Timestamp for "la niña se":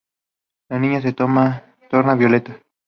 0.69-1.13